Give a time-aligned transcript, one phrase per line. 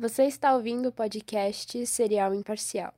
[0.00, 2.94] Você está ouvindo o podcast Serial Imparcial.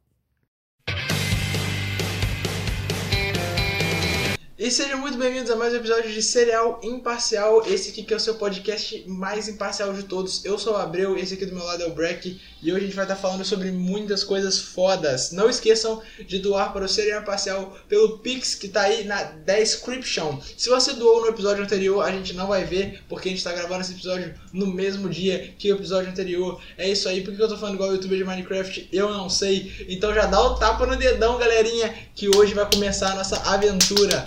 [4.62, 7.66] E sejam muito bem-vindos a mais um episódio de Serial Imparcial.
[7.66, 10.44] Esse aqui que é o seu podcast mais imparcial de todos.
[10.44, 12.38] Eu sou o Abreu, esse aqui do meu lado é o Breck.
[12.62, 15.32] E hoje a gente vai estar falando sobre muitas coisas fodas.
[15.32, 20.38] Não esqueçam de doar para o Serial Imparcial pelo Pix que está aí na description.
[20.58, 23.52] Se você doou no episódio anterior, a gente não vai ver, porque a gente está
[23.52, 26.60] gravando esse episódio no mesmo dia que o episódio anterior.
[26.76, 27.22] É isso aí.
[27.22, 28.88] Por que eu tô falando igual o youtuber de Minecraft?
[28.92, 29.86] Eu não sei.
[29.88, 34.24] Então já dá o tapa no dedão, galerinha, que hoje vai começar a nossa aventura.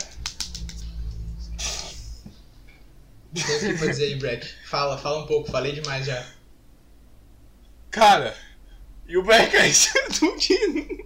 [3.34, 4.48] Tem o que pra dizer aí, Breck?
[4.68, 6.26] Fala, fala um pouco, falei demais já.
[7.90, 8.36] Cara,
[9.08, 11.04] e o Black Eyes tudinho.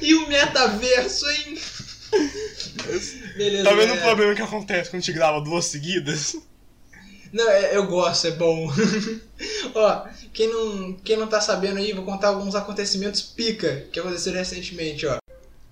[0.00, 1.58] E o metaverso, hein?
[3.36, 3.64] Beleza.
[3.64, 4.06] Tá vendo o galera.
[4.06, 6.36] problema que acontece quando a gente grava duas seguidas?
[7.32, 8.70] Não, é- eu gosto, é bom.
[9.74, 14.38] ó, quem não, quem não tá sabendo aí, vou contar alguns acontecimentos pica que aconteceram
[14.38, 15.18] recentemente, ó.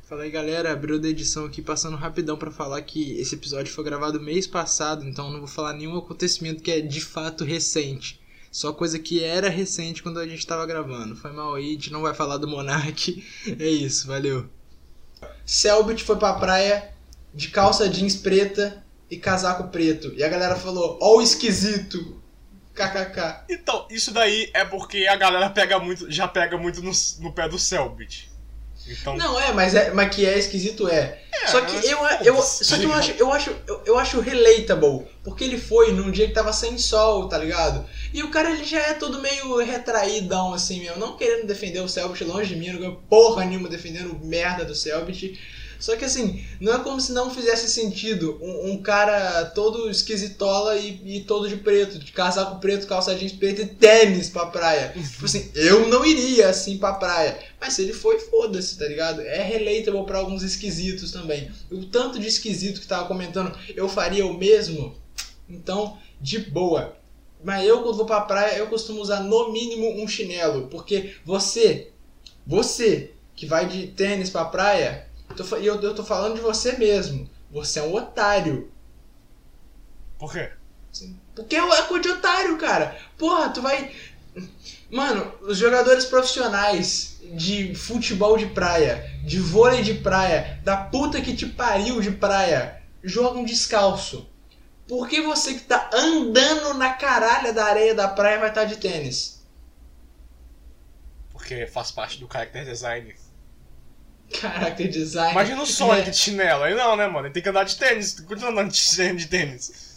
[0.09, 3.83] Fala aí galera, abriu da edição aqui passando rapidão pra falar que esse episódio foi
[3.83, 8.21] gravado mês passado, então não vou falar nenhum acontecimento que é de fato recente.
[8.53, 11.17] Só coisa que era recente quando a gente tava gravando.
[11.17, 13.23] Foi mal aí, a gente não vai falar do Monark.
[13.59, 14.49] É isso, valeu.
[15.45, 16.92] Selbit foi pra praia
[17.33, 20.12] de calça jeans preta e casaco preto.
[20.17, 22.22] E a galera falou, ó o esquisito.
[22.75, 23.44] KKK.
[23.48, 27.48] Então, isso daí é porque a galera pega muito, já pega muito no, no pé
[27.48, 28.31] do Selbit.
[28.89, 31.20] Então, Não, é, mas, é, mas que é esquisito é.
[31.33, 34.20] É, só que mas eu, eu, só que eu acho, eu acho, eu, eu acho
[34.20, 37.84] relatable, porque ele foi num dia que tava sem sol, tá ligado?
[38.12, 41.89] E o cara ele já é todo meio retraídão assim mesmo, não querendo defender o
[41.89, 45.39] Selbit longe de mim, não ganho porra nenhuma defendendo merda do Selbit.
[45.79, 50.77] Só que assim, não é como se não fizesse sentido um, um cara todo esquisitola
[50.77, 54.95] e, e todo de preto, de casaco preto, calça jeans preto e tênis pra praia.
[54.97, 57.39] tipo assim, eu não iria assim pra praia.
[57.61, 59.21] Mas se ele foi, foda-se, tá ligado?
[59.21, 61.50] É relatable pra alguns esquisitos também.
[61.71, 64.97] O tanto de esquisito que tava comentando, eu faria o mesmo?
[65.49, 66.97] Então, de boa.
[67.47, 70.67] Mas eu, quando vou pra praia, eu costumo usar no mínimo um chinelo.
[70.67, 71.93] Porque você,
[72.45, 75.07] você que vai de tênis pra praia,
[75.61, 77.31] e eu, eu tô falando de você mesmo.
[77.53, 78.69] Você é um otário.
[80.19, 80.51] por quê?
[81.37, 82.99] Porque é coisa de otário, cara.
[83.17, 83.93] Porra, tu vai.
[84.91, 91.37] Mano, os jogadores profissionais de futebol de praia, de vôlei de praia, da puta que
[91.37, 94.29] te pariu de praia, jogam descalço.
[94.89, 98.77] Por que você que tá andando na caralha da areia da praia vai estar de
[98.77, 99.45] tênis?
[101.31, 103.15] Porque faz parte do character design.
[104.33, 105.33] Caraca, design.
[105.33, 106.65] Imagina o Sonic de chinelo.
[106.65, 107.27] Aí não, né, mano?
[107.27, 108.19] Ele tem que andar de tênis.
[108.21, 109.97] Continua andando de de tênis.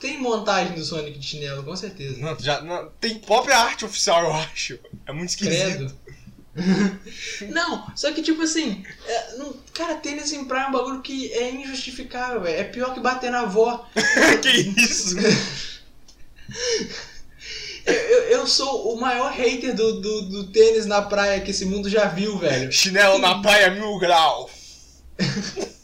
[0.00, 2.18] Tem montagem do Sonic de chinelo, com certeza.
[2.18, 4.78] Não, já, não, tem própria arte oficial, eu acho.
[5.06, 5.76] É muito esquisito.
[5.76, 5.99] Credo.
[7.50, 11.32] não, só que tipo assim, é, não- cara, tênis em praia é um bagulho que
[11.32, 12.60] é injustificável, velho.
[12.60, 13.86] É pior que bater na avó.
[14.42, 14.50] que
[14.80, 15.16] isso?
[17.86, 21.64] Eu, eu, eu sou o maior hater do, do, do tênis na praia que esse
[21.64, 22.70] mundo já viu, velho.
[22.70, 24.50] Chinelo na praia mil grau.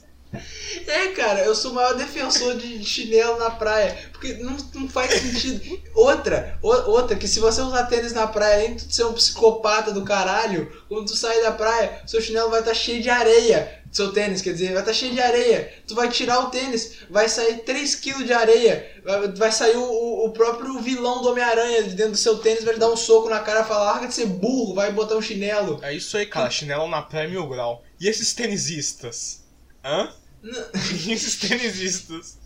[0.86, 3.96] É, cara, eu sou o maior defensor de chinelo na praia.
[4.12, 5.80] Porque não, não faz sentido.
[5.94, 9.92] Outra, o- outra, que se você usar tênis na praia, além de ser um psicopata
[9.92, 13.82] do caralho, quando tu sair da praia, seu chinelo vai estar cheio de areia.
[13.92, 15.72] Seu tênis, quer dizer, vai estar cheio de areia.
[15.86, 18.90] Tu vai tirar o tênis, vai sair 3kg de areia.
[19.02, 19.82] Vai, vai sair o,
[20.26, 23.28] o- próprio vilão do Homem-Aranha de dentro do seu tênis, vai te dar um soco
[23.30, 25.78] na cara e falar: larga de ser burro, vai botar um chinelo.
[25.82, 26.50] É isso aí, cara.
[26.50, 27.82] Chinelo na praia mil grau.
[27.98, 29.42] E esses tenisistas?
[29.82, 30.12] Hã?
[31.08, 32.38] Esses tenisistas?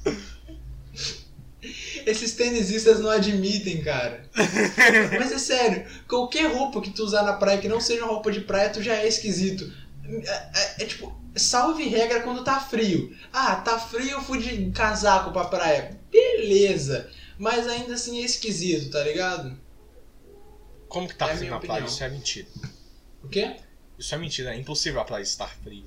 [2.06, 4.24] Esses tenisistas não admitem, cara.
[5.18, 8.32] Mas é sério, qualquer roupa que tu usar na praia que não seja uma roupa
[8.32, 9.70] de praia, tu já é esquisito.
[10.04, 13.14] É, é- é tipo, salve regra quando tá frio.
[13.32, 15.98] Ah, tá frio, eu fui de casaco pra praia.
[16.10, 17.10] Beleza.
[17.38, 19.58] Mas ainda assim é esquisito, tá ligado?
[20.88, 21.72] Como que tá É frio na praia?
[21.84, 21.86] opinião.
[21.94, 22.48] Isso é mentira.
[23.22, 23.56] O quê?
[23.98, 24.54] Isso é mentira.
[24.54, 25.84] É impossível a praia estar fria.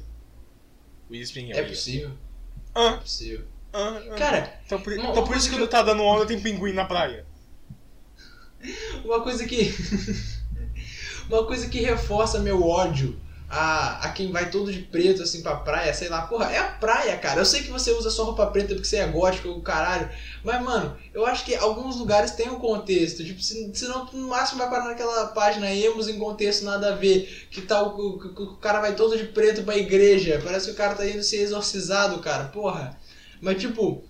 [1.10, 1.60] Pinheiro.
[1.60, 2.10] É possível.
[2.10, 3.46] É Ah, possível.
[3.74, 4.16] ah, ah.
[4.16, 6.86] Cara, Então por, uma- então por isso que não tá dando onda tem pinguim na
[6.86, 7.26] praia.
[9.04, 9.74] uma coisa que.
[11.30, 13.20] uma coisa que reforça meu ódio
[13.54, 16.64] a, a quem vai todo de preto assim pra praia, sei lá, porra, é a
[16.64, 17.40] praia, cara.
[17.40, 20.10] Eu sei que você usa só roupa preta porque você é gótico, o caralho.
[20.44, 23.24] Mas, mano, eu acho que alguns lugares tem um contexto.
[23.24, 27.48] Tipo, se, senão no máximo vai parar naquela página emos em contexto nada a ver.
[27.52, 30.42] Que tal o, o, o cara vai todo de preto pra igreja.
[30.44, 32.46] Parece que o cara tá indo ser exorcizado, cara.
[32.46, 32.98] Porra.
[33.42, 34.04] Mas tipo,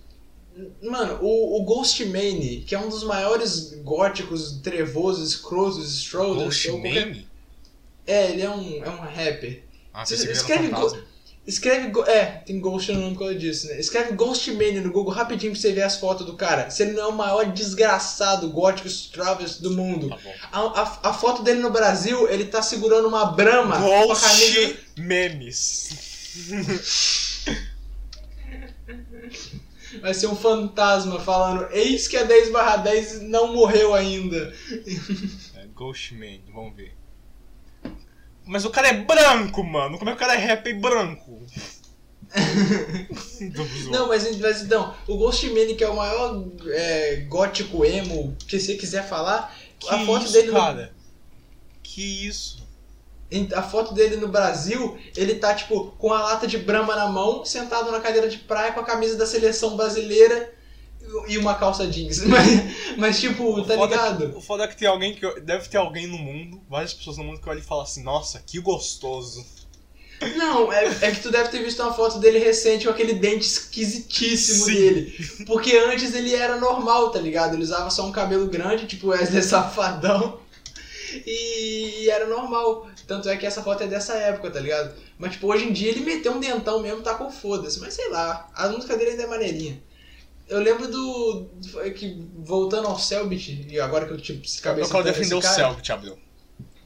[0.82, 6.64] Mano, o, o Ghostmane, que é um dos maiores góticos, trevosos, escrotos, strollers...
[6.64, 7.33] qualquer- Ghostmane?
[8.06, 9.62] É, ele é um, é um rapper.
[9.92, 10.98] Ah, Você escreve go-
[11.46, 11.88] Escreve.
[11.88, 13.78] go- É, tem Ghost no nome por causa disso, né?
[13.78, 16.70] Escreve Ghostmane no Google rapidinho pra você ver as fotos do cara.
[16.70, 20.08] Se ele não é o maior desgraçado gótico Travis do mundo.
[20.08, 20.18] Tá.
[20.50, 23.78] A, a, a foto dele no Brasil, ele tá segurando uma brama.
[23.78, 25.90] Ghost memes.
[30.00, 34.52] Vai ser um fantasma falando: Eis que a 10 barra 10 não morreu ainda.
[35.56, 36.94] É, Ghostman, vamos ver.
[38.46, 39.98] Mas o cara é branco, mano.
[39.98, 41.40] Como é que o cara é rapper branco?
[43.90, 44.26] Não, mas,
[44.62, 49.88] então, o Ghostmane, que é o maior é, gótico emo que você quiser falar, que
[49.88, 50.92] a foto isso, dele no- cara?
[51.82, 52.64] Que isso?
[53.30, 57.08] Em- A foto dele no Brasil, ele tá, tipo, com a lata de brama na
[57.08, 60.52] mão, sentado na cadeira de praia com a camisa da seleção brasileira
[61.28, 62.20] e uma calça jeans.
[62.26, 62.46] Mas,
[62.96, 64.30] mas tipo, tá ligado?
[64.30, 65.40] Que, o foda é que tem alguém que.
[65.40, 68.42] Deve ter alguém no mundo, várias pessoas no mundo que olha e fala assim, nossa,
[68.46, 69.44] que gostoso.
[70.36, 73.46] Não, é, é que tu deve ter visto uma foto dele recente com aquele dente
[73.46, 74.74] esquisitíssimo Sim.
[74.74, 75.28] dele.
[75.46, 77.54] Porque antes ele era normal, tá ligado?
[77.54, 80.40] Ele usava só um cabelo grande, tipo Wesley Safadão.
[81.26, 82.88] E era normal.
[83.06, 84.94] Tanto é que essa foto é dessa época, tá ligado?
[85.18, 87.78] Mas, tipo, hoje em dia ele meteu um dentão mesmo, tá com foda-se.
[87.80, 89.82] Mas sei lá, a música dele ainda é maneirinha.
[90.48, 91.46] Eu lembro do.
[91.96, 95.42] que voltando ao Selbit, e agora que eu tipo, se Eu cabeça quero defender o
[95.42, 96.18] Selbit, Abreu.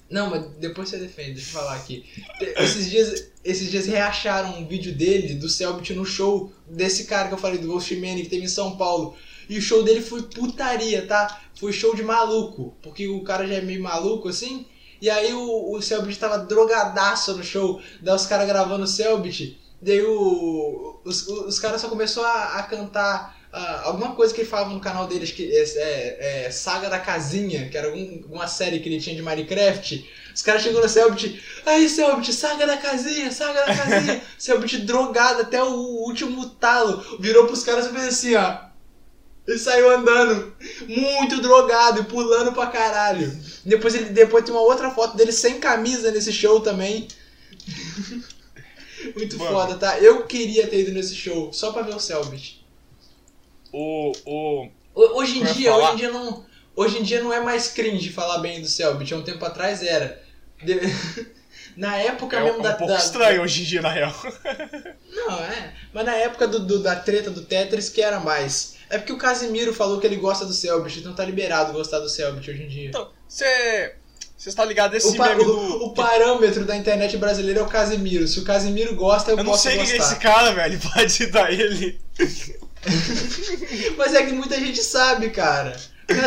[0.09, 2.05] não, mas depois você defende, deixa eu falar aqui.
[2.41, 7.35] Esses dias, esses dias reacharam um vídeo dele, do Selbit, no show desse cara que
[7.35, 9.17] eu falei, do Ghostman, que teve em São Paulo.
[9.49, 11.41] E o show dele foi putaria, tá?
[11.59, 14.67] Foi show de maluco, porque o cara já é meio maluco assim.
[15.01, 19.59] E aí o, o Selbit tava drogadaço no show, daí os caras gravando o Selbit.
[19.81, 24.49] Daí o, os, os caras só começou a, a cantar ah, alguma coisa que ele
[24.49, 28.47] falava no canal dele, acho que é, é- é Saga da Casinha, que era alguma
[28.47, 30.09] série que ele tinha de Minecraft.
[30.35, 34.23] Os caras chegou no Selbit, aí Selbit, Saga da Casinha, Saga da Casinha.
[34.39, 35.73] Selbit drogado até o
[36.07, 38.69] último talo, virou pros caras e fez assim, ó.
[39.47, 40.55] Ele saiu andando,
[40.87, 43.35] muito drogado e pulando pra caralho.
[43.65, 47.09] Depois, ele, depois tem uma outra foto dele sem camisa nesse show também.
[49.17, 49.51] Muito Mano.
[49.53, 49.99] foda, tá?
[50.01, 52.58] Eu queria ter ido nesse show, só pra ver o Selbit.
[53.73, 54.13] O.
[54.25, 54.69] o.
[54.95, 56.47] Ho- Hoje em Eu ia dia, hoje em dia não.
[56.77, 59.83] Hoje em dia não é mais cringe falar bem do Selbit, há um tempo atrás
[59.83, 60.21] era.
[60.63, 60.81] De-
[61.77, 62.75] Na época É, mesmo um da.
[62.75, 64.13] pouco da- estranho hoje em dia, na real.
[65.15, 65.75] Não, é.
[65.93, 68.75] Mas na época do, do- da treta do Tetris que era mais.
[68.91, 72.09] É porque o Casimiro falou que ele gosta do Selbit, então tá liberado gostar do
[72.09, 72.89] Selbit hoje em dia.
[72.89, 73.95] Então, você.
[74.37, 75.85] Você está ligado esse O, pa- meme o- do.
[75.87, 78.27] o parâmetro da internet brasileira é o Casimiro.
[78.29, 79.95] Se o Casimiro gosta, eu, Eu não posso sei quem gostar.
[79.97, 80.79] é esse cara, velho.
[80.95, 82.01] Pode dar ele.
[83.97, 85.77] Mas é que muita gente sabe, cara.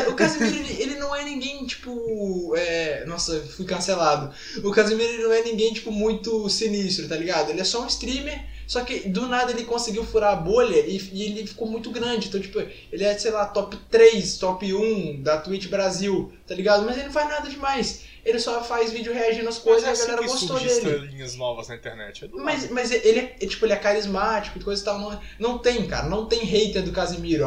[0.08, 2.54] O Casimiro, ele, não é ninguém, tipo.
[2.56, 3.04] É...
[3.06, 4.32] Nossa, fui cancelado.
[4.64, 7.50] O Casimiro ele não é ninguém, tipo, muito sinistro, tá ligado?
[7.50, 10.98] Ele é só um streamer, só que do nada ele conseguiu furar a bolha e,
[11.12, 12.28] e ele ficou muito grande.
[12.28, 12.60] Então, tipo,
[12.92, 16.86] ele é, sei lá, top 3, top 1 da Twitch Brasil, tá ligado?
[16.86, 18.04] Mas ele não faz nada demais.
[18.24, 20.72] Ele só faz vídeo reagindo às coisas é e a assim galera que gostou dele.
[20.72, 22.26] estrelinhas novas na internet.
[22.26, 25.00] É Mas, mas ele é, é, tipo, ele é carismático e coisa e tal.
[25.00, 26.08] Não, não tem, cara.
[26.08, 26.92] Não tem hater do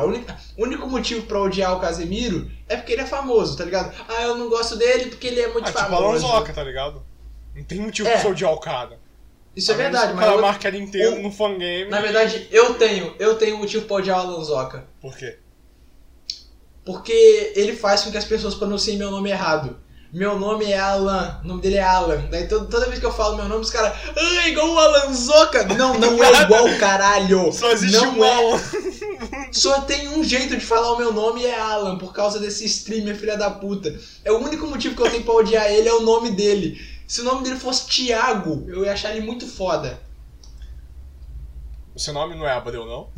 [0.04, 3.94] única, o único motivo pra odiar o Casimiro é porque ele é famoso, tá ligado?
[4.08, 6.26] Ah, eu não gosto dele porque ele é muito Ah, tipo famoso.
[6.26, 7.04] Lanzoca, tá ligado?
[7.54, 8.18] Não tem motivo É.
[8.20, 8.98] pra odiar o cara.
[9.54, 10.70] Isso é A menos verdade, mas O cara eu- marca
[11.12, 11.84] o- no fangame.
[11.88, 14.88] na verdade eu tenho, eu tenho motivo pra odiar o Lanzoca.
[15.00, 15.38] Por quê?
[16.84, 19.78] Porque ele faz com que as pessoas pronunciem meu nome errado.
[20.14, 22.28] Meu nome é Alan, o nome dele é Alan.
[22.30, 23.98] Daí toda, toda vez que eu falo meu nome, os caras.
[24.16, 25.64] Ah, igual o Alanzoca!
[25.74, 27.52] Não, não é igual, caralho!
[27.52, 28.32] Só existe não um é.
[28.32, 28.60] Alan.
[29.50, 32.64] Só tem um jeito de falar o meu nome e é Alan, por causa desse
[32.64, 33.98] streamer filha da puta.
[34.24, 36.80] É o único motivo que eu tenho pra odiar ele é o nome dele.
[37.08, 40.00] Se o nome dele fosse Thiago, eu ia achar ele muito foda.
[41.92, 43.08] O seu nome não é Abreu, não?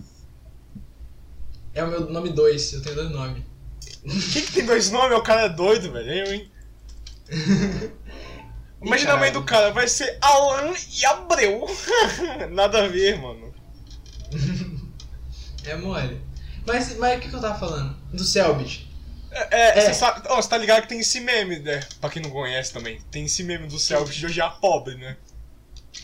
[1.75, 3.43] É o meu nome 2, eu tenho dois nomes.
[4.33, 5.19] Quem que tem dois nomes?
[5.19, 6.11] O cara é doido, velho.
[6.11, 6.56] Eu, hein?
[8.83, 11.65] Imagina a mãe do cara, vai ser Alan e Abreu.
[12.53, 13.53] Nada a ver, mano.
[15.65, 16.21] É mole.
[16.67, 17.97] Mas, mas o que, que eu tava falando?
[18.13, 18.87] Do Selbit.
[19.31, 19.81] É, é, É.
[19.81, 21.81] Você, sabe, ó, você tá ligado que tem esse meme, né?
[22.01, 23.01] Pra quem não conhece também.
[23.11, 25.17] Tem esse meme do Selbit de odiar pobre, né?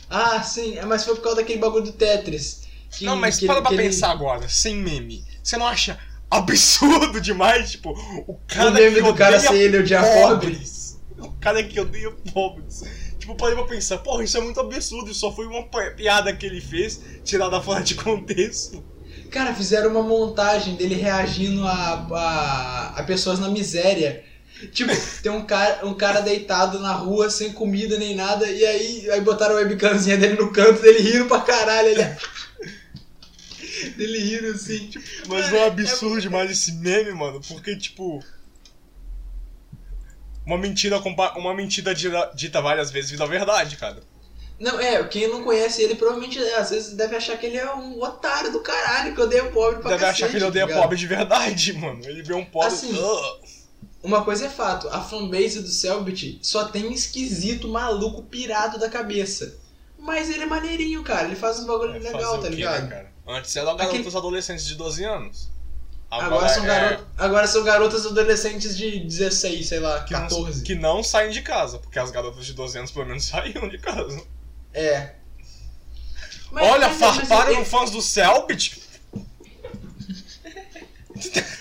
[0.08, 2.62] Ah, sim, é, mas foi por causa daquele bagulho do Tetris.
[2.90, 5.24] que- não, mas que para pra que ele- pensar agora, sem meme.
[5.42, 5.98] Você não acha
[6.30, 7.70] absurdo demais?
[7.72, 7.90] Tipo,
[8.26, 10.50] o cara O meme que do cara ser ele odiar pobre.
[10.52, 10.81] pobres.
[11.22, 12.82] O cara que odeia pobres.
[13.18, 16.34] Tipo, parei pra pensar, porra, isso é muito absurdo, isso só foi uma pi- piada
[16.34, 18.82] que ele fez, tirada fora de contexto.
[19.30, 24.24] Cara, fizeram uma montagem dele reagindo a, a, a pessoas na miséria.
[24.72, 29.10] Tipo, tem um cara, um cara deitado na rua, sem comida nem nada, e aí,
[29.10, 31.88] aí botaram a webcamzinha dele no canto dele rindo pra caralho.
[31.88, 32.16] Ele...
[33.96, 34.88] dele rindo assim.
[34.88, 38.22] Tipo, Mas mano, é um é- absurdo demais esse meme, mano, porque, tipo.
[40.44, 40.99] Uma mentira,
[41.37, 41.94] uma mentira
[42.34, 44.02] dita, várias vezes vira verdade, cara.
[44.58, 48.00] Não, é, quem não conhece ele provavelmente às vezes deve achar que ele é um
[48.00, 50.96] otário do caralho, que odeia pobre pra Deve cacete, achar que ele odeia tá pobre
[50.96, 52.04] de verdade, mano.
[52.04, 52.68] Ele vê um pobre.
[52.68, 52.92] Assim.
[54.02, 59.56] Uma coisa é fato, a fanbase do Selbit só tem esquisito, maluco, pirado da cabeça.
[59.99, 62.82] Mas ele é maneirinho, cara, ele faz uns bagulho É legal, tá quê, ligado?
[62.82, 63.12] né, cara?
[63.38, 65.49] Antes eram garotos Aquele- adolescentes de 12 anos.
[66.21, 67.00] Agora, são é-.
[67.16, 70.62] Agora são garotas adolescentes de 16, sei lá, que não, 14.
[70.62, 73.78] que não saem de casa, porque as garotas de 12 anos pelo menos saíam de
[73.78, 74.23] casa.
[74.75, 75.14] É.
[76.50, 78.83] Mas- Olha, mas- mas farparam no fãs do Selbit.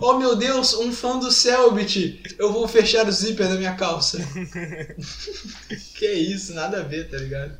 [0.00, 2.22] Oh meu Deus, um fã do Selbit!
[2.38, 4.18] Eu vou fechar o zíper da minha calça.
[5.94, 7.56] que isso, nada a ver, tá ligado?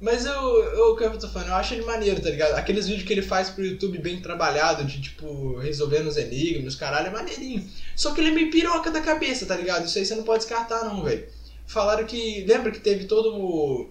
[0.00, 2.54] Mas eu, eu, o que eu tô falando, eu acho ele maneiro, tá ligado?
[2.54, 7.06] Aqueles vídeos que ele faz pro YouTube bem trabalhado, de tipo, resolvendo os enigmas, caralho,
[7.06, 7.66] é maneirinho.
[7.94, 9.86] Só que ele é meio piroca da cabeça, tá ligado?
[9.86, 11.26] Isso aí você não pode descartar, não, velho.
[11.66, 12.44] Falaram que.
[12.46, 13.90] Lembra que teve todo o.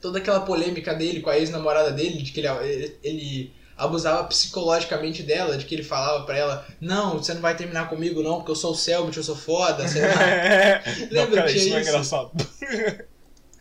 [0.00, 5.56] toda aquela polêmica dele com a ex-namorada dele, de que ele, ele, abusava psicologicamente dela,
[5.56, 8.56] de que ele falava pra ela: Não, você não vai terminar comigo, não, porque eu
[8.56, 10.14] sou o Selbit, eu sou foda, sei lá.
[11.10, 12.30] não, Lembra cara, que isso não é engraçado.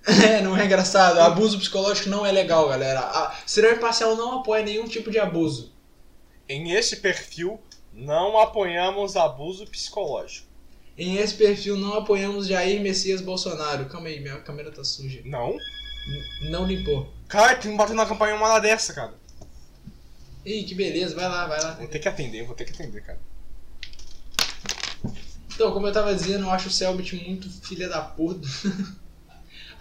[0.26, 1.20] É, não é engraçado.
[1.20, 3.00] Abuso psicológico não é legal, galera.
[3.00, 5.72] A Cinema Imparcial não apoia nenhum tipo de abuso.
[6.48, 7.60] Em esse perfil,
[7.94, 10.48] não apoiamos abuso psicológico.
[10.98, 13.86] Em esse perfil não apoiamos Jair Messias Bolsonaro.
[13.86, 15.22] Calma aí, minha câmera tá suja.
[15.24, 15.52] Não?
[15.56, 17.12] N- não limpou.
[17.30, 19.14] Cara, tem que bater na campanha uma hora dessa, cara.
[20.46, 21.72] Ih, que beleza, vai lá, vai lá.
[21.76, 23.20] Vou ter que atender, vou ter que atender, cara.
[25.56, 28.46] Então, como eu tava dizendo, eu acho o Selbit muito filha da puta.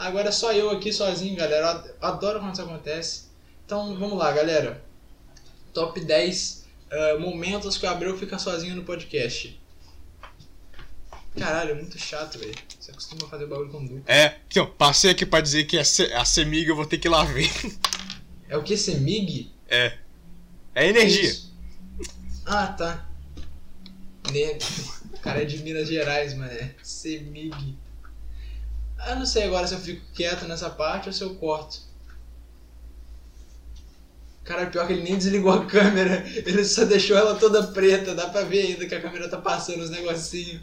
[0.06, 1.84] Agora é só eu aqui sozinho, galera.
[2.00, 3.22] Eu adoro quando isso acontece.
[3.64, 4.82] Então, vamos lá, galera.
[5.72, 9.58] Top 10 eh, momentos que o Abreu fica sozinho no podcast.
[11.38, 12.54] Caralho, é muito chato, velho.
[12.78, 14.02] Você costuma fazer bagulho com duplo.
[14.06, 16.98] É, aqui, ó, passei aqui pra dizer que a, Se- a Semig eu vou ter
[16.98, 17.50] que ir lá ver.
[18.48, 18.76] É o que?
[18.76, 19.50] Semig?
[19.68, 19.96] É.
[20.74, 21.22] É energia.
[21.30, 21.52] Isso.
[22.44, 23.08] Ah, tá.
[24.30, 24.58] Ne-
[25.14, 26.50] O cara é de Minas Gerais, mano.
[26.50, 27.78] É Semig.
[29.08, 31.80] Eu não sei agora se eu fico quieto nessa parte ou se eu corto.
[34.44, 36.24] Cara, pior que ele nem desligou a câmera.
[36.26, 38.14] Ele só deixou ela toda preta.
[38.14, 40.60] Dá pra ver ainda que a câmera tá passando os negocinhos.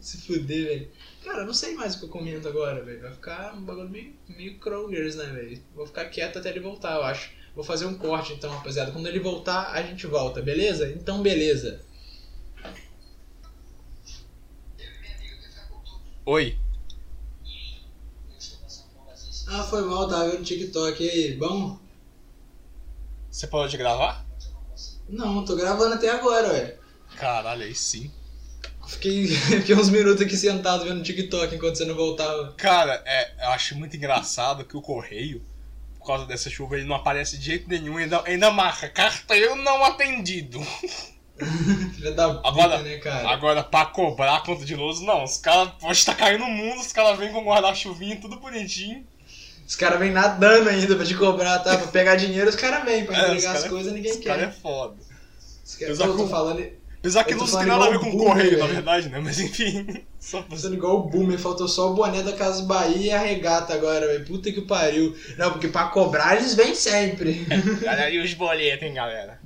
[0.00, 0.90] Se fuder, velho.
[1.22, 3.00] Cara, eu não sei mais o que eu comento agora, velho.
[3.00, 5.60] Vai ficar um bagulho meio, meio Krongers, né, velho?
[5.74, 7.32] Vou ficar quieto até ele voltar, eu acho.
[7.54, 8.92] Vou fazer um corte então, rapaziada.
[8.92, 10.90] Quando ele voltar, a gente volta, beleza?
[10.90, 11.80] Então, beleza.
[16.26, 16.58] Oi.
[19.56, 21.78] Ah, foi mal, tava vendo TikTok e aí, bom?
[23.30, 24.26] Você parou de gravar?
[25.08, 26.76] Não, tô gravando até agora, ué.
[27.16, 28.10] Caralho, aí sim.
[28.88, 32.52] Fiquei, fiquei uns minutos aqui sentado vendo TikTok enquanto você não voltava.
[32.56, 35.40] Cara, é, eu acho muito engraçado que o correio,
[36.00, 39.84] por causa dessa chuva, ele não aparece de jeito nenhum, ainda, ainda marca carteiro não
[39.84, 40.60] atendido.
[41.94, 43.28] Filha da puta, Agora- né, cara?
[43.28, 45.22] Agora, pra cobrar a conta de luz, não.
[45.22, 49.06] Os caras, pode tá caindo no mundo, os caras vêm com guarda-chuvinha, tudo bonitinho.
[49.66, 51.76] Os caras vêm nadando ainda pra te cobrar, tá?
[51.78, 53.04] Pra pegar dinheiro, os caras vêm.
[53.04, 54.52] Pra É, os entregar as cara- coisas, ninguém Os caras é quer.
[54.60, 54.96] foda.
[55.64, 56.10] Os Exato.
[56.10, 56.64] Eu tô falando,
[56.98, 59.20] Apesar que não tem nada a ver com o correio, na verdade, né?
[59.22, 59.86] Mas enfim.
[60.18, 60.50] Só pra...
[60.56, 64.06] Passando igual o Boomer, faltou só o boné da Casa Bahia e a regata agora,
[64.06, 64.24] velho.
[64.24, 65.14] Puta que pariu.
[65.36, 67.46] Não, porque pra cobrar eles vêm sempre.
[67.86, 69.38] Olha aí os boletos, hein, galera.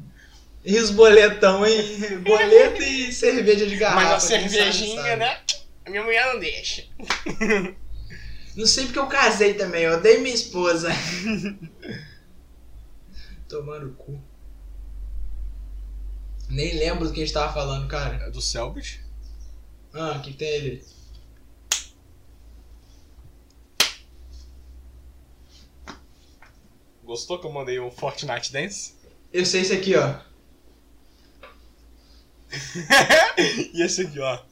[0.65, 1.83] E os boletão, hein?
[2.23, 4.05] Boleto e cerveja de garrafa.
[4.05, 5.17] Mas a quem sabe, cervejinha, sabe.
[5.17, 5.37] né?
[5.85, 6.85] A minha mulher não deixa.
[8.59, 10.89] Não sei porque eu casei também, eu odeio minha esposa.
[13.49, 14.21] Tomando o cu.
[16.49, 18.17] Nem lembro do que a gente tava falando, cara.
[18.17, 19.01] É do Selbit?
[19.95, 20.85] Ah, que tem ele?
[27.05, 28.97] Gostou que eu mandei o Fortnite Dance?
[29.33, 30.19] Eu sei esse aqui, ó.
[33.73, 34.48] e esse aqui, ó.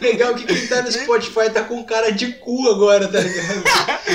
[0.00, 3.62] Legal, que quem tá no Spotify tá com cara de cu agora, tá ligado?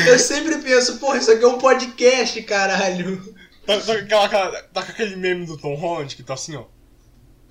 [0.07, 3.21] Eu sempre penso, porra, isso aqui é um podcast, caralho.
[3.65, 6.55] Tá, tá, com aquela, cara- tá com aquele meme do Tom Holland que tá assim,
[6.55, 6.63] ó.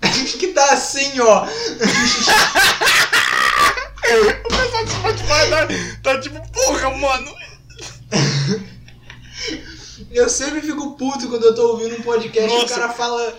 [0.39, 1.45] Que tá assim, ó.
[1.45, 1.47] O
[4.49, 5.67] pessoal do Spotify tá,
[6.03, 7.35] tá tipo, porra, mano.
[10.11, 12.79] Eu sempre fico puto quando eu tô ouvindo um podcast e o Nossa.
[12.79, 13.37] cara fala.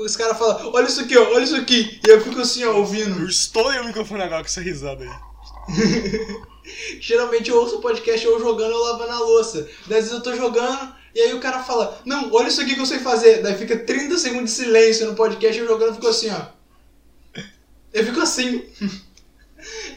[0.00, 2.00] Os caras falam, olha isso aqui, ó, olha isso aqui.
[2.06, 3.26] E eu fico assim, ó, Eu ouvindo.
[3.28, 5.10] estourei o microfone agora com essa risada aí.
[7.00, 9.68] Geralmente eu ouço o podcast ou jogando ou lavando a louça.
[9.86, 12.74] Daí às vezes eu tô jogando e aí o cara fala, não, olha isso aqui
[12.74, 13.42] que eu sei fazer.
[13.42, 16.46] Daí fica 30 segundos de silêncio no podcast e eu jogando fico assim, ó.
[17.92, 18.62] Eu fico assim.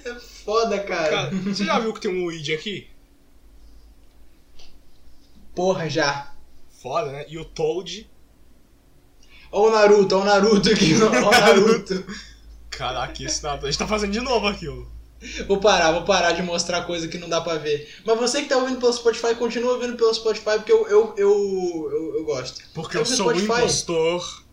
[0.06, 0.14] É
[0.46, 1.10] foda, cara.
[1.10, 2.88] Cara, você já viu que tem um Luigi aqui?
[5.54, 6.32] Porra, já.
[6.82, 7.26] Foda, né?
[7.28, 8.10] E o Toad.
[9.52, 12.06] Ó o Naruto, ó o Naruto aqui, ó o Naruto.
[12.70, 13.66] Caraca, esse nada.
[13.68, 14.90] A gente tá fazendo de novo aquilo.
[15.48, 17.92] Vou parar, vou parar de mostrar coisa que não dá pra ver.
[18.06, 21.90] Mas você que tá ouvindo pelo Spotify, continua ouvindo pelo Spotify porque eu, eu, eu,
[21.92, 22.62] eu, eu gosto.
[22.74, 23.46] Porque Eu sou o Spotify.
[23.62, 24.44] impostor.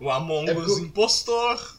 [0.00, 1.76] O Among É Us porque- impostor.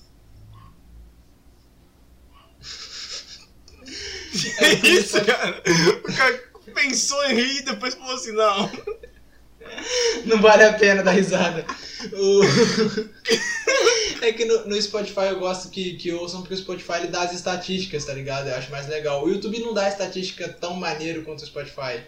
[4.61, 5.61] É É porque isso, cara.
[6.07, 8.71] O cara pensou em rir e depois falou assim, não.
[10.25, 11.65] Não vale a pena dar risada.
[12.13, 12.41] O-
[14.21, 17.23] é que no, no Spotify eu gosto que, que ouçam porque o Spotify ele dá
[17.23, 18.47] as estatísticas, tá ligado?
[18.47, 19.23] Eu acho mais legal.
[19.23, 22.01] O YouTube não dá estatística tão maneiro quanto o Spotify.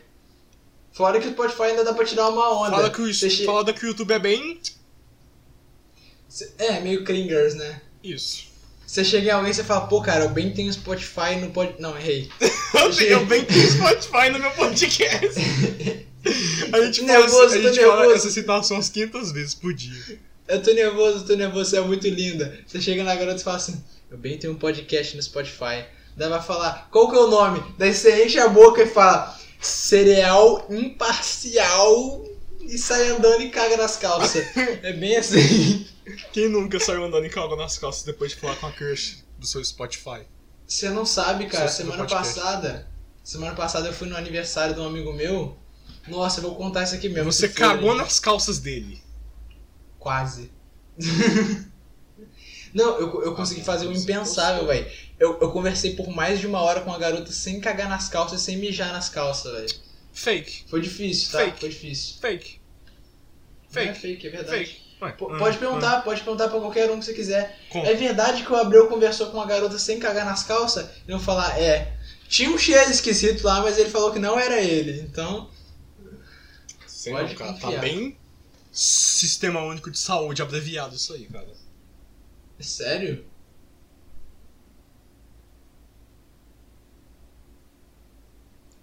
[0.91, 2.72] Fora que o Spotify ainda dá pra tirar uma onda.
[2.72, 4.60] Fala que, o, fala que o YouTube é bem.
[6.58, 7.81] É, meio cringers, né?
[8.03, 8.50] Isso.
[8.86, 11.75] Você chega em alguém e você fala, pô, cara, eu bem tenho Spotify no pod...
[11.79, 12.27] Não, errei.
[12.74, 12.91] Eu,
[13.22, 15.39] eu bem tenho Spotify no meu podcast.
[16.74, 18.16] A gente, Nervoso, fala, a gente fala nervoso.
[18.16, 20.20] essa citação umas 500 vezes por dia.
[20.48, 22.60] Eu tô nervoso, tô nervoso, você é muito linda.
[22.66, 25.86] Você chega na garota e fala assim, eu bem tenho um podcast no Spotify.
[26.18, 27.64] Daí vai falar, qual que é o nome?
[27.78, 32.26] Daí você enche a boca e fala, cereal imparcial
[32.62, 34.46] e sai andando e caga nas calças.
[34.84, 35.88] é bem assim.
[36.34, 39.46] Quem nunca saiu andando em calma nas calças depois de falar com a crush do
[39.46, 40.22] seu Spotify?
[40.68, 42.88] Você não sabe, cara, semana passada,
[43.24, 45.58] semana passada eu fui no aniversário de um amigo meu.
[46.10, 47.32] Nossa, eu vou contar isso aqui mesmo.
[47.32, 49.01] Você cagou nas calças dele.
[49.98, 50.51] Quase.
[52.74, 54.86] Não, eu, eu consegui fazer o você impensável, velho.
[55.19, 58.41] Eu, eu conversei por mais de uma hora com a garota sem cagar nas calças,
[58.41, 59.82] sem mijar nas calças, velho.
[60.13, 60.65] Fake.
[60.67, 61.39] Foi difícil, tá?
[61.39, 61.60] Fake.
[61.60, 62.15] Foi difícil.
[62.22, 62.60] Fake.
[63.74, 64.00] Não é Fake.
[64.00, 64.65] fake, é verdade.
[64.65, 64.89] Fake.
[65.02, 65.60] Ué, P- hum, pode hum.
[65.60, 67.58] perguntar, pode perguntar pra qualquer um que você quiser.
[67.69, 67.86] Como?
[67.86, 70.89] É verdade que o Abreu conversou com uma garota sem cagar nas calças?
[71.08, 71.93] E eu falar, é.
[72.28, 75.00] Tinha um cheiro esquisito lá, mas ele falou que não era ele.
[75.02, 75.50] Então,
[77.00, 77.54] Sei pode não, cara.
[77.54, 77.80] Tá confiar.
[77.80, 78.18] bem
[78.74, 81.48] Sistema Único de Saúde abreviado isso aí, cara.
[82.60, 83.26] é sério?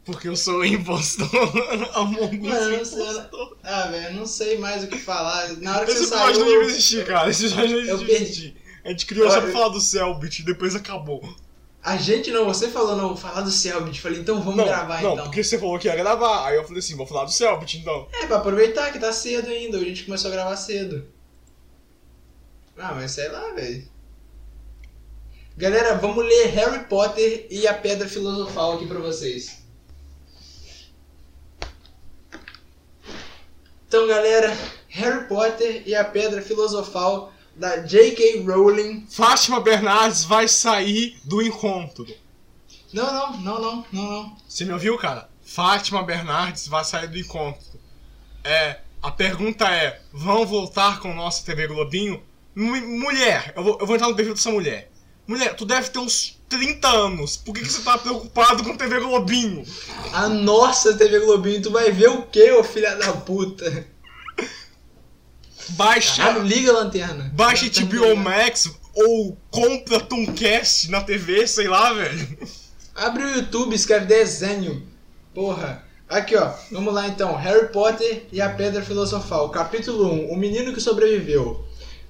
[0.02, 1.28] Porque eu sou impostor.
[1.92, 3.58] Among Us eu não sei, impostor.
[3.62, 5.48] Ah, velho, eu não sei mais o que falar.
[5.58, 6.38] Na hora que Esse você saiu.
[6.38, 7.28] não devia existir, cara.
[7.28, 8.54] Esse episódio não Eu devia.
[8.82, 11.36] A gente criou só Olha, pra falar do Cellbit e depois acabou.
[11.86, 14.00] A gente não, você falou não, falar do Selbit.
[14.00, 15.24] Falei, então vamos não, gravar não, então.
[15.26, 16.48] porque você falou que ia gravar.
[16.48, 18.08] Aí eu falei assim, vou falar do Cellbit então.
[18.12, 19.78] É, pra aproveitar que tá cedo ainda.
[19.78, 21.06] A gente começou a gravar cedo.
[22.76, 23.88] Ah, mas sei lá, velho.
[25.56, 29.62] Galera, vamos ler Harry Potter e a Pedra Filosofal aqui pra vocês.
[33.86, 34.52] Então, galera,
[34.88, 38.42] Harry Potter e a Pedra Filosofal da J.K.
[38.44, 39.06] Rowling.
[39.10, 42.06] Fátima Bernardes vai sair do encontro.
[42.92, 44.36] Não, não, não, não, não, não.
[44.48, 45.28] Você me ouviu, cara?
[45.42, 47.64] Fátima Bernardes vai sair do encontro.
[48.44, 52.22] É, a pergunta é: vão voltar com nossa TV Globinho?
[52.54, 54.90] Mu- mulher, eu vou, eu vou entrar no perfil dessa mulher.
[55.26, 57.36] Mulher, tu deve ter uns 30 anos.
[57.36, 59.64] Por que, que você tá preocupado com TV Globinho?
[60.12, 63.86] A nossa TV Globinho, tu vai ver o que, ô filha da puta?
[65.70, 67.30] Baixa, Caralho, liga a lanterna.
[67.34, 68.16] baixa HBO?
[68.16, 72.38] Max ou compra Tomcast na TV, sei lá, velho.
[72.94, 74.82] Abre o YouTube, escreve desenho.
[75.34, 75.84] Porra.
[76.08, 76.52] Aqui, ó.
[76.70, 77.34] Vamos lá então.
[77.36, 79.50] Harry Potter e a Pedra Filosofal.
[79.50, 80.30] Capítulo 1.
[80.30, 81.64] O menino que sobreviveu.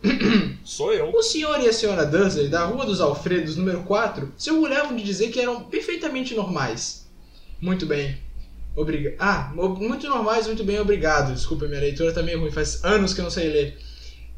[0.65, 1.11] Sou eu.
[1.11, 5.03] O senhor e a senhora Dursley, da Rua dos Alfredos, número 4, se orgulhavam de
[5.03, 7.07] dizer que eram perfeitamente normais.
[7.61, 8.19] Muito bem.
[8.77, 9.17] Obrigado.
[9.19, 11.35] Ah, muito normais, muito bem, obrigado.
[11.35, 13.79] Desculpa, minha leitura tá meio ruim, faz anos que eu não sei ler.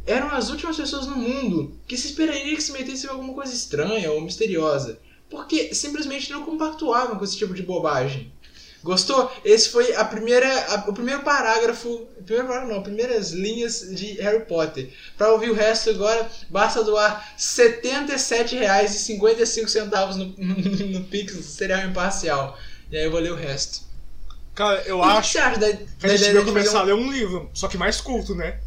[0.06, 3.52] Eram as últimas pessoas no mundo que se esperaria que se metessem em alguma coisa
[3.52, 4.98] estranha ou misteriosa,
[5.28, 8.32] porque simplesmente não compactuavam com esse tipo de bobagem.
[8.82, 9.30] Gostou?
[9.44, 14.44] Esse foi a primeira, a- o primeiro parágrafo, primeiro parágrafo não, primeiras linhas de Harry
[14.46, 14.88] Potter.
[15.16, 20.54] Para ouvir o resto agora, basta doar R$ 77,55 no, no,
[21.00, 22.56] no Pix do Cereal Imparcial.
[22.90, 23.87] E aí eu vou ler o resto.
[24.58, 26.80] Cara, eu E o que acho você acha da, que a gente devia começar um...
[26.80, 28.58] a ler um livro, só que mais culto, né?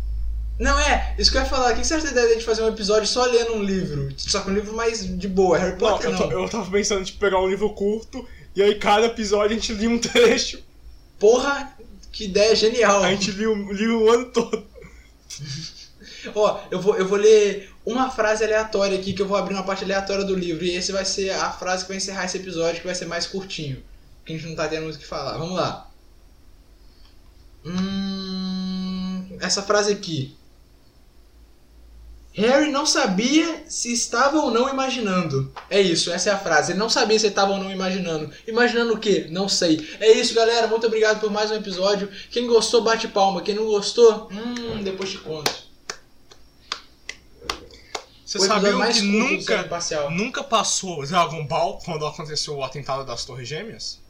[0.58, 1.74] Não, é, isso que eu ia falar.
[1.74, 4.08] O que você acha da ideia de fazer um episódio só lendo um livro?
[4.16, 5.58] Só que um livro mais de boa.
[5.58, 6.30] Harry Não, Potter eu, não.
[6.30, 8.26] ta- eu tava pensando em tipo, pegar um livro curto
[8.56, 10.60] e aí cada episódio a gente lia um trecho.
[11.20, 11.74] Porra,
[12.10, 13.04] Que ideia genial.
[13.04, 14.64] A gente liu, liu o ano todo.
[16.34, 19.64] Ó, eu vou, eu vou ler uma frase aleatória aqui, que eu vou abrir uma
[19.64, 20.64] parte aleatória do livro.
[20.64, 23.26] E esse vai ser a frase que vai encerrar esse episódio, que vai ser mais
[23.28, 23.82] curtinho.
[24.32, 25.38] A gente não tá tendo muito o que falar.
[25.38, 25.90] Vamos lá.
[27.66, 30.36] Hum, essa frase aqui.
[32.34, 35.54] Harry não sabia se estava ou não imaginando.
[35.70, 36.72] É isso, essa é a frase.
[36.72, 38.32] Ele não sabia se estava ou não imaginando.
[38.48, 39.28] Imaginando o quê?
[39.30, 39.86] Não sei.
[40.00, 40.68] É isso, galera.
[40.68, 42.10] Muito obrigado por mais um episódio.
[42.30, 43.42] Quem gostou, bate palma.
[43.42, 45.52] Quem não gostou, hum, depois te conto.
[48.26, 54.01] Você sabia que nunca, nunca passou Dragon Ball quando aconteceu o atentado das Torres Gêmeas?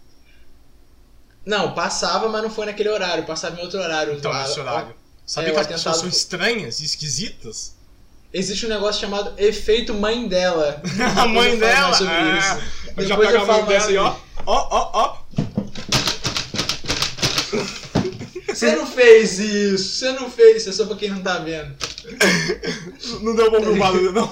[1.46, 3.26] Não, passava, mas não foi naquele horário.
[3.26, 4.14] Passava em outro horário.
[4.14, 4.94] Então, nesse horário.
[5.26, 7.76] Sabia é, que as pessoas são estranhas e esquisitas?
[8.34, 10.82] Existe um negócio chamado efeito mãe dela.
[11.18, 11.94] a mãe dela?
[11.94, 12.94] sobre Ah, isso.
[12.98, 15.18] eu já pego a mãe dela e ó, ó, ó, ó.
[18.48, 21.74] Você não fez isso, você não fez isso, é só pra quem não tá vendo.
[23.22, 24.32] Não deu bom pro barulho, não.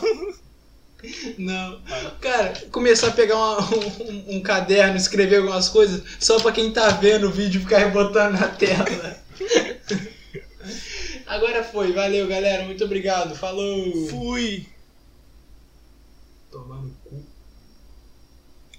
[1.38, 1.82] Não.
[2.20, 6.90] Cara, começar a pegar uma- um, um caderno, escrever algumas coisas, só pra quem tá
[6.90, 8.86] vendo o vídeo ficar rebotando na tela.
[11.26, 14.08] Agora foi, valeu galera, muito obrigado, falou!
[14.08, 14.68] Fui.
[16.52, 17.26] Tomar no cu.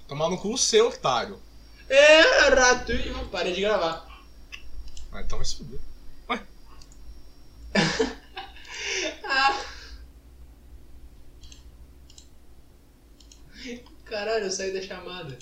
[0.07, 1.39] Tomar no cu o seu, otário.
[1.89, 2.91] É, rato,
[3.31, 4.05] parei de gravar.
[5.11, 5.79] Ah, então vai se fuder.
[14.05, 15.37] Caralho, eu saí da chamada.